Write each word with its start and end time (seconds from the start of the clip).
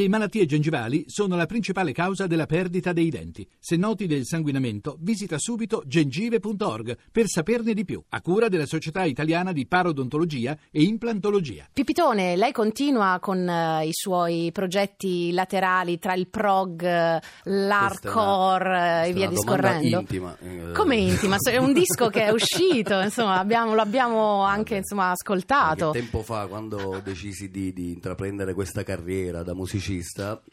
Le 0.00 0.08
malattie 0.08 0.46
gengivali 0.46 1.04
sono 1.08 1.36
la 1.36 1.44
principale 1.44 1.92
causa 1.92 2.26
della 2.26 2.46
perdita 2.46 2.94
dei 2.94 3.10
denti. 3.10 3.46
Se 3.58 3.76
noti 3.76 4.06
del 4.06 4.24
sanguinamento, 4.24 4.96
visita 4.98 5.36
subito 5.38 5.82
gengive.org 5.84 6.96
per 7.12 7.26
saperne 7.28 7.74
di 7.74 7.84
più, 7.84 8.02
a 8.08 8.22
cura 8.22 8.48
della 8.48 8.64
Società 8.64 9.04
Italiana 9.04 9.52
di 9.52 9.66
Parodontologia 9.66 10.56
e 10.70 10.84
Implantologia. 10.84 11.68
Pipitone, 11.70 12.34
lei 12.36 12.50
continua 12.50 13.18
con 13.20 13.46
eh, 13.46 13.88
i 13.88 13.92
suoi 13.92 14.48
progetti 14.54 15.32
laterali 15.32 15.98
tra 15.98 16.14
il 16.14 16.28
prog, 16.28 16.82
eh, 16.82 17.20
l'hardcore 17.42 19.04
eh, 19.04 19.08
e 19.10 19.12
via 19.12 19.28
discorrendo? 19.28 19.98
intima. 19.98 20.34
Come 20.72 20.96
intima? 20.96 21.36
È 21.36 21.58
un 21.58 21.74
disco 21.74 22.08
che 22.08 22.24
è 22.24 22.30
uscito, 22.30 22.98
insomma, 23.04 23.38
abbiamo- 23.38 23.74
lo 23.74 23.82
abbiamo 23.82 24.44
anche 24.44 24.76
insomma, 24.76 25.10
ascoltato. 25.10 25.90
Qualche 25.90 26.00
tempo 26.00 26.22
fa, 26.22 26.46
quando 26.46 27.02
decisi 27.04 27.50
di, 27.50 27.74
di 27.74 27.90
intraprendere 27.90 28.54
questa 28.54 28.82
carriera 28.82 29.42
da 29.42 29.52
musicista, 29.52 29.88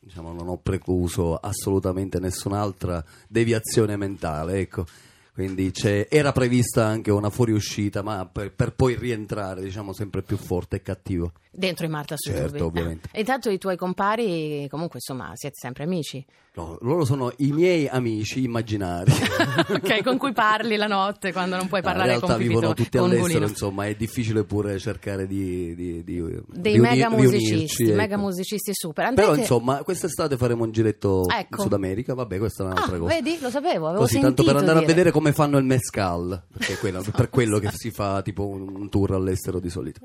diciamo, 0.00 0.32
non 0.32 0.48
ho 0.48 0.56
precluso 0.56 1.36
assolutamente 1.36 2.18
nessun'altra 2.20 3.04
deviazione 3.28 3.96
mentale, 3.96 4.60
ecco. 4.60 4.86
Quindi 5.34 5.72
c'è- 5.72 6.06
era 6.08 6.30
prevista 6.30 6.86
anche 6.86 7.10
una 7.10 7.28
fuoriuscita, 7.28 8.02
ma 8.02 8.24
per, 8.30 8.52
per 8.52 8.72
poi 8.72 8.94
rientrare, 8.94 9.62
diciamo, 9.62 9.92
sempre 9.92 10.22
più 10.22 10.36
forte 10.36 10.76
e 10.76 10.82
cattivo. 10.82 11.32
Dentro 11.50 11.86
i 11.86 11.88
Marta 11.88 12.14
su 12.16 12.30
Certo, 12.30 12.50
Tubi. 12.56 12.62
ovviamente. 12.78 13.08
E 13.12 13.20
intanto 13.20 13.50
i 13.50 13.58
tuoi 13.58 13.76
compari, 13.76 14.66
comunque, 14.70 14.98
insomma, 15.04 15.30
siete 15.34 15.56
sempre 15.60 15.84
amici. 15.84 16.24
No, 16.56 16.78
loro 16.82 17.04
sono 17.04 17.32
i 17.38 17.50
miei 17.50 17.88
amici 17.88 18.44
immaginari. 18.44 19.10
ok, 19.70 20.02
con 20.04 20.18
cui 20.18 20.32
parli 20.32 20.76
la 20.76 20.86
notte 20.86 21.32
quando 21.32 21.56
non 21.56 21.66
puoi 21.66 21.80
In 21.80 21.86
parlare 21.86 22.08
realtà 22.10 22.26
con 22.26 22.36
vivono 22.38 22.72
Pipitone. 22.72 22.84
tutti 22.84 22.98
con 22.98 23.06
all'estero, 23.08 23.32
Gulino. 23.32 23.50
insomma, 23.50 23.86
è 23.86 23.94
difficile 23.96 24.44
pure 24.44 24.78
cercare 24.78 25.26
di, 25.26 25.74
di, 25.74 26.04
di 26.04 26.20
Dei 26.46 26.72
di 26.74 26.78
uni- 26.78 26.88
mega 26.88 27.08
musicisti, 27.10 27.84
ecco. 27.86 27.94
mega 27.96 28.16
musicisti 28.16 28.70
super. 28.72 29.04
Andrete- 29.06 29.30
Però 29.30 29.40
insomma, 29.40 29.82
quest'estate 29.82 30.36
faremo 30.36 30.62
un 30.64 30.70
giretto 30.70 31.24
Ecco. 31.28 31.56
in 31.56 31.62
Sud 31.62 31.72
America, 31.72 32.14
vabbè, 32.14 32.38
questa 32.38 32.62
è 32.62 32.66
Ah, 32.66 32.70
un'altra 32.70 32.98
cosa. 32.98 33.14
vedi, 33.14 33.38
lo 33.40 33.50
sapevo, 33.50 33.86
avevo 33.86 34.00
Così, 34.02 34.12
sentito 34.20 34.34
tanto 34.42 34.44
per 34.44 34.56
andare 34.60 34.78
a 34.78 34.86
vedere 34.86 35.10
come 35.10 35.23
fanno 35.32 35.58
il 35.58 35.64
mezcal, 35.64 36.42
perché 36.52 36.74
è 36.74 36.78
quello- 36.78 37.02
per 37.14 37.30
quello 37.30 37.58
che 37.58 37.70
si 37.72 37.90
fa 37.90 38.22
tipo 38.22 38.46
un, 38.46 38.88
tour 38.88 39.12
all'estero 39.12 39.60
di 39.60 39.70
solito. 39.70 40.00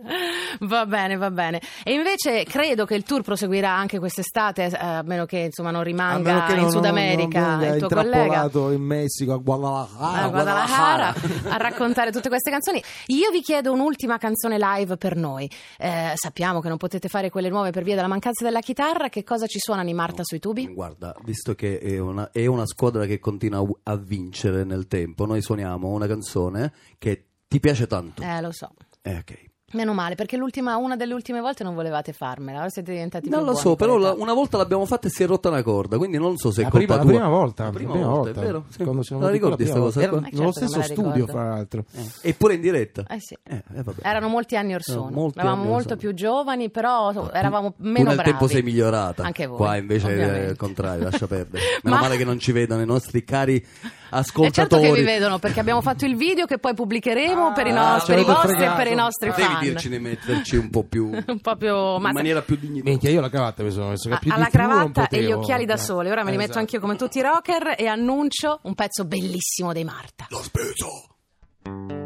Va 0.61 0.85
bene, 0.85 1.15
va 1.15 1.29
bene. 1.31 1.61
E 1.83 1.93
invece 1.93 2.43
credo 2.43 2.85
che 2.85 2.95
il 2.95 3.03
tour 3.03 3.21
proseguirà 3.21 3.71
anche 3.71 3.99
quest'estate, 3.99 4.63
eh, 4.65 4.75
a 4.77 5.01
meno 5.03 5.25
che 5.25 5.37
insomma 5.39 5.71
non 5.71 5.83
rimanga 5.83 6.47
in 6.49 6.61
non- 6.61 6.69
Sud 6.71 6.81
non- 6.81 6.89
America 6.91 7.39
non 7.49 7.59
venga 7.59 7.75
il 7.75 7.79
tuo 7.85 7.89
collega. 7.89 8.49
in 8.73 8.81
Messico 8.81 9.33
a 9.33 9.37
Guadalajara, 9.37 10.23
a 10.23 10.27
Guadalajara 10.29 11.13
a 11.49 11.57
raccontare 11.57 12.11
tutte 12.11 12.29
queste 12.29 12.49
canzoni. 12.51 12.81
Io 13.07 13.29
vi 13.31 13.41
chiedo 13.41 13.71
un'ultima 13.71 14.17
canzone 14.17 14.57
live 14.57 14.97
per 14.97 15.15
noi. 15.15 15.49
Eh, 15.77 16.13
sappiamo 16.15 16.61
che 16.61 16.69
non 16.69 16.77
potete 16.77 17.07
fare 17.09 17.29
quelle 17.29 17.49
nuove 17.49 17.71
per 17.71 17.83
via 17.83 17.95
della 17.95 18.07
mancanza 18.07 18.43
della 18.43 18.61
chitarra. 18.61 19.09
Che 19.09 19.23
cosa 19.23 19.45
ci 19.45 19.59
suonano 19.59 19.89
i 19.89 19.93
Marta 19.93 20.23
sui 20.23 20.39
tubi? 20.39 20.67
Guarda, 20.73 21.15
visto 21.23 21.53
che 21.55 21.79
è 21.79 21.97
una, 21.99 22.31
è 22.31 22.45
una 22.45 22.65
squadra 22.65 23.05
che 23.05 23.19
continua 23.19 23.65
a 23.83 23.95
vincere 23.95 24.63
nel 24.63 24.87
tempo, 24.87 25.08
noi 25.17 25.41
suoniamo 25.41 25.87
una 25.89 26.07
canzone 26.07 26.73
che 26.97 27.25
ti 27.47 27.59
piace 27.59 27.87
tanto. 27.87 28.21
Eh, 28.21 28.41
lo 28.41 28.51
so. 28.51 28.69
Eh, 29.01 29.17
ok. 29.17 29.47
Meno 29.71 29.93
male, 29.93 30.15
perché 30.15 30.35
l'ultima, 30.35 30.77
una 30.77 30.95
delle 30.95 31.13
ultime 31.13 31.41
volte 31.41 31.63
non 31.63 31.75
volevate 31.75 32.11
farmela, 32.11 32.57
ora 32.61 32.69
siete 32.69 32.91
diventati 32.91 33.29
Non 33.29 33.41
più 33.43 33.49
lo 33.51 33.55
so, 33.55 33.75
però 33.75 33.97
la- 33.97 34.13
una 34.13 34.33
volta 34.33 34.57
l'abbiamo 34.57 34.83
fatta 34.87 35.05
e 35.07 35.11
si 35.11 35.21
è 35.21 35.27
rotta 35.27 35.49
una 35.49 35.61
corda, 35.61 35.97
quindi 35.99 36.17
non 36.17 36.37
so 36.37 36.49
se 36.49 36.61
è 36.61 36.63
La 36.63 36.71
colpa 36.71 36.85
prima, 36.85 36.95
la 36.97 37.01
tua. 37.03 37.11
prima 37.19 37.27
volta, 37.29 37.63
La 37.65 37.69
la 37.69 37.75
prima 37.75 37.91
prima 37.91 38.07
volta, 38.07 38.23
volta, 38.23 38.41
è 38.41 38.43
vero? 38.45 38.65
Sì. 38.69 38.83
Quando 38.83 39.03
siamo 39.03 39.21
La 39.21 39.29
ricordi 39.29 39.63
la 39.65 39.69
questa 39.69 39.79
cosa 39.79 40.09
qua? 40.09 40.17
Eh, 40.17 40.21
Nello 40.21 40.29
certo 40.31 40.43
me 40.43 40.51
stesso 40.53 40.77
la 40.79 40.83
studio, 40.85 41.27
fra 41.27 41.49
l'altro. 41.49 41.85
Eh, 41.91 42.29
Eppure 42.29 42.53
in 42.55 42.61
diretta. 42.61 43.05
Eh 43.07 43.19
sì. 43.19 43.37
Eh, 43.43 43.63
eh, 43.75 43.83
vabbè. 43.83 44.07
Erano 44.07 44.27
molti 44.27 44.57
anni 44.57 44.73
or 44.73 44.81
sono, 44.81 45.01
Erano 45.01 45.15
molti 45.21 45.37
eravamo 45.39 45.63
molto 45.65 45.83
sono. 45.89 45.99
più 45.99 46.13
giovani, 46.15 46.69
però 46.71 47.11
Tu- 47.13 47.29
eravamo 47.31 47.69
tu 47.73 47.83
meno 47.83 48.05
nel 48.07 48.15
bravi. 48.15 48.29
tempo 48.31 48.47
sei 48.47 48.63
migliorata. 48.63 49.21
Anche 49.21 49.45
voi. 49.45 49.57
Qua 49.57 49.75
invece 49.77 50.07
è 50.45 50.49
il 50.49 50.57
contrario, 50.57 51.03
lascia 51.03 51.27
perdere. 51.27 51.63
Meno 51.83 51.95
Ma- 51.95 52.01
male 52.01 52.17
che 52.17 52.25
non 52.25 52.39
ci 52.39 52.51
vedono 52.51 52.81
i 52.81 52.87
nostri 52.87 53.23
cari 53.23 53.63
E 54.11 54.17
ascoltatori. 54.17 54.51
certo 54.51 54.79
che 54.79 54.91
vi 54.93 55.03
vedono 55.03 55.39
perché 55.39 55.59
abbiamo 55.59 55.81
fatto 55.81 56.05
il 56.05 56.15
video 56.15 56.45
che 56.45 56.57
poi 56.57 56.73
pubblicheremo 56.73 57.53
per 57.53 57.67
i, 57.67 57.71
Ah, 57.71 57.93
nostri, 57.93 58.05
ci 58.05 58.11
per 58.13 58.19
i 58.19 58.23
vostri 58.25 58.51
e 58.51 58.55
fregato. 58.55 58.77
per 58.77 58.87
i 58.91 58.95
nostri 58.95 59.29
Devi 59.29 59.41
fan. 59.41 59.59
dirci 59.59 59.89
di 59.89 59.99
metterci 59.99 60.55
un 60.55 60.69
po' 60.69 60.83
più 60.83 61.09
Un 61.27 61.39
po' 61.41 61.55
più 61.55 61.73
ma 61.75 62.07
in 62.09 62.13
maniera 62.13 62.41
più 62.41 62.57
dignitosa. 62.57 62.89
Minchia, 62.89 63.09
io 63.09 63.21
la 63.21 63.29
cravatta 63.29 63.63
mi 63.63 63.71
sono 63.71 63.89
messo 63.89 64.09
che 64.09 64.15
Ah, 64.15 64.19
più 64.19 64.29
di 64.31 64.35
alla 64.35 64.47
cravatta 64.49 65.07
e 65.07 65.21
gli 65.23 65.31
occhiali 65.31 65.65
da 65.65 65.77
sole. 65.77 66.09
Ora 66.11 66.23
me 66.23 66.31
li 66.31 66.37
metto 66.37 66.49
esatto. 66.51 66.59
anch'io 66.59 66.79
come 66.79 66.95
tutti 66.95 67.17
i 67.19 67.21
rocker 67.21 67.75
e 67.77 67.85
annuncio 67.87 68.59
un 68.63 68.75
pezzo 68.75 69.05
bellissimo 69.05 69.73
dei 69.73 69.83
Marta. 69.83 70.25
L'ho 70.29 70.41
speso. 70.43 71.98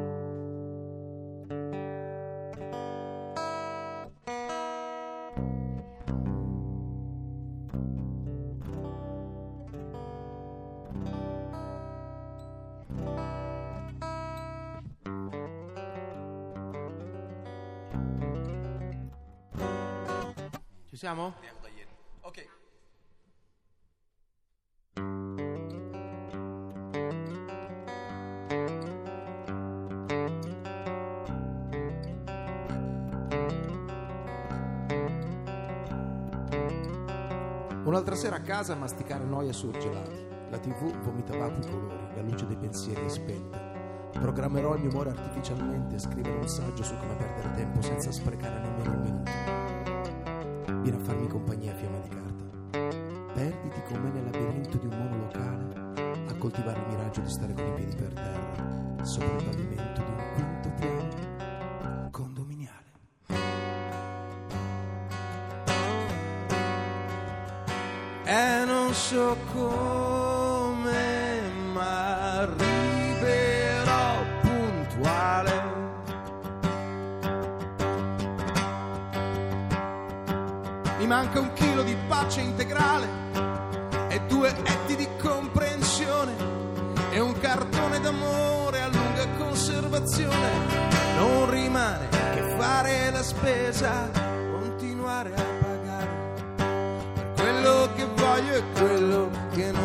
Ci 20.93 20.99
siamo? 20.99 21.33
Ok. 22.21 22.47
Un'altra 37.85 38.13
sera 38.13 38.35
a 38.35 38.41
casa 38.41 38.73
a 38.73 38.75
masticare 38.75 39.23
noia 39.23 39.51
surgelati. 39.51 40.27
La 40.51 40.59
tv 40.59 40.95
vomita 40.99 41.35
vapori 41.35 41.71
colori, 41.71 42.13
la 42.13 42.21
luce 42.21 42.45
dei 42.45 42.57
pensieri 42.57 43.03
è 43.03 43.09
spenta. 43.09 43.57
Programmerò 44.11 44.75
il 44.75 44.81
mio 44.81 44.91
umore 44.91 45.09
artificialmente 45.09 45.95
e 45.95 45.99
scriverò 45.99 46.37
un 46.37 46.47
saggio 46.47 46.83
su 46.83 46.95
come 46.95 47.15
perdere 47.15 47.51
tempo 47.55 47.81
senza 47.81 48.11
sprecare 48.11 48.59
nemmeno 48.59 48.91
un 48.91 49.01
minuto. 49.01 49.62
Vieni 50.83 50.97
a 50.97 51.01
farmi 51.05 51.27
compagnia, 51.29 51.73
fiamma 51.75 51.97
di 51.99 52.09
carta. 52.09 52.43
Perditi 53.33 53.81
con 53.87 54.01
me 54.01 54.09
nel 54.11 54.25
labirinto 54.25 54.77
di 54.77 54.85
un 54.85 54.97
monolocale 54.97 56.27
a 56.27 56.35
coltivare 56.37 56.77
il 56.77 56.87
miraggio 56.89 57.21
di 57.21 57.29
stare 57.29 57.53
con 57.53 57.65
i 57.65 57.73
piedi 57.73 57.95
per 57.95 58.11
terra 58.11 59.05
sopra 59.05 59.37
il 59.37 59.43
pavimento 59.45 60.01
di 60.03 60.11
un 60.11 60.17
quinto 60.33 60.69
piano 60.77 62.09
condominiale. 62.11 62.91
E 68.25 68.65
non 68.65 68.93
so 68.93 69.37
come, 69.53 70.42
Mi 81.03 81.09
manca 81.09 81.41
un 81.41 81.51
chilo 81.51 81.83
di 81.83 81.97
pace 82.07 82.39
integrale 82.39 83.05
e 84.07 84.21
due 84.29 84.47
etti 84.47 84.95
di 84.95 85.05
comprensione 85.21 86.33
e 87.11 87.19
un 87.19 87.37
cartone 87.39 87.99
d'amore 87.99 88.81
a 88.81 88.87
lunga 88.87 89.27
conservazione. 89.37 90.47
Non 91.17 91.49
rimane 91.49 92.07
che 92.07 92.55
fare 92.57 93.11
la 93.11 93.21
spesa, 93.21 94.09
continuare 94.57 95.33
a 95.35 95.43
pagare 95.59 96.07
per 97.13 97.33
quello 97.35 97.89
che 97.97 98.05
voglio 98.15 98.53
e 98.53 98.63
quello 98.71 99.29
che 99.51 99.71
non 99.71 99.82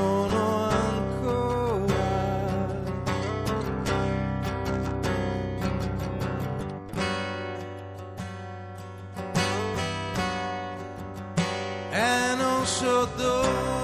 non 12.98 13.06
so 13.16 13.78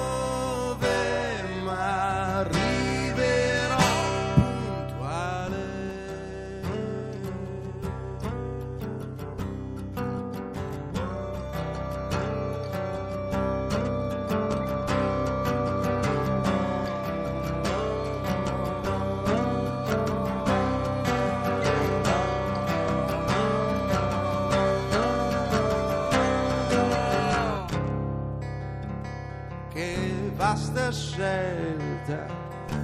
vasta 30.55 30.87
scelta 30.93 32.27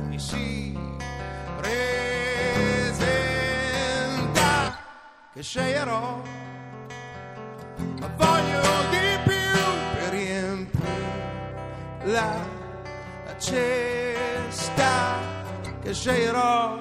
mi 0.09 0.19
si 0.19 0.77
presenta 1.57 1.87
che 5.33 5.41
sceglierò 5.41 6.21
ma 8.01 8.09
voglio 8.17 8.61
di 8.91 9.19
più 9.23 9.53
per 9.95 10.11
riempire 10.11 11.55
la 12.07 12.45
cesta 13.39 15.19
che 15.81 15.95
sceglierò. 15.95 16.77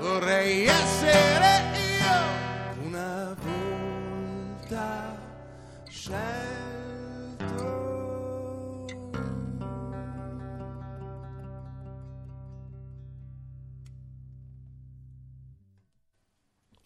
Vorrei 0.00 0.66
essere 0.66 1.62
io 2.00 2.18
una 2.88 3.36
volta 4.58 5.16
scelto. 5.88 7.91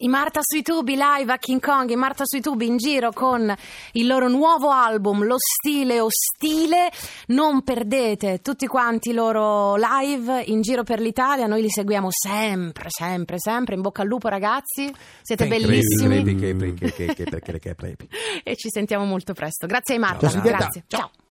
I 0.07 0.09
Marta 0.09 0.39
sui 0.41 0.61
tubi 0.61 0.95
live 0.95 1.33
a 1.33 1.37
King 1.37 1.59
Kong, 1.59 1.89
i 1.89 1.97
Marta 1.97 2.23
sui 2.25 2.39
tubi 2.39 2.65
in 2.65 2.77
giro 2.77 3.11
con 3.11 3.53
il 3.91 4.07
loro 4.07 4.29
nuovo 4.29 4.69
album 4.71 5.25
Lo 5.25 5.35
stile 5.37 5.99
ostile. 5.99 6.89
Non 7.27 7.61
perdete 7.61 8.39
tutti 8.41 8.67
quanti 8.67 9.09
i 9.09 9.13
loro 9.13 9.75
live 9.75 10.43
in 10.45 10.61
giro 10.61 10.83
per 10.83 11.01
l'Italia, 11.01 11.45
noi 11.45 11.61
li 11.61 11.69
seguiamo 11.69 12.07
sempre, 12.09 12.85
sempre, 12.89 13.35
sempre. 13.37 13.75
In 13.75 13.81
bocca 13.81 14.03
al 14.03 14.07
lupo 14.07 14.29
ragazzi, 14.29 14.89
siete 15.21 15.45
Crepi, 15.45 15.65
bellissimi 15.65 16.23
che- 16.23 16.73
che- 16.73 17.13
che- 17.13 17.13
che- 17.41 17.59
che- 17.59 17.75
crepi. 17.75 18.07
e 18.45 18.55
ci 18.55 18.69
sentiamo 18.69 19.03
molto 19.03 19.33
presto. 19.33 19.67
Grazie 19.67 19.95
ai 19.95 19.99
Marta, 19.99 20.19
Ciao, 20.21 20.29
Silvietta. 20.29 20.57
grazie. 20.57 20.83
Ciao. 20.87 21.11